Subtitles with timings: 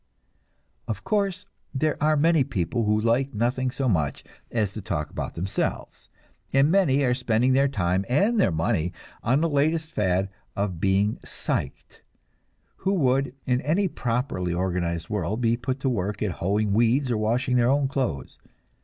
[0.87, 1.45] Of course
[1.75, 6.09] there are many people who like nothing so much as to talk about themselves;
[6.51, 11.17] and many are spending their time and their money on the latest fad of being
[11.17, 11.99] "psyched,"
[12.77, 17.17] who would, in any properly organized world, be put to work at hoeing weeds or
[17.19, 18.39] washing their own clothes.